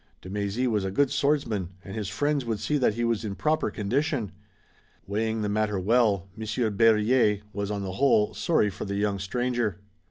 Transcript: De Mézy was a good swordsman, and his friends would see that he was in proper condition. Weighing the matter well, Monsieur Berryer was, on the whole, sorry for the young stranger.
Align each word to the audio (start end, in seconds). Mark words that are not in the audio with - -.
De 0.23 0.31
Mézy 0.31 0.65
was 0.65 0.83
a 0.83 0.89
good 0.89 1.11
swordsman, 1.11 1.69
and 1.85 1.93
his 1.95 2.07
friends 2.09 2.43
would 2.43 2.59
see 2.59 2.75
that 2.79 2.95
he 2.95 3.03
was 3.03 3.23
in 3.23 3.35
proper 3.35 3.69
condition. 3.69 4.31
Weighing 5.05 5.43
the 5.43 5.47
matter 5.47 5.79
well, 5.79 6.27
Monsieur 6.35 6.71
Berryer 6.71 7.41
was, 7.53 7.69
on 7.69 7.83
the 7.83 7.91
whole, 7.91 8.33
sorry 8.33 8.71
for 8.71 8.85
the 8.85 8.95
young 8.95 9.19
stranger. 9.19 9.77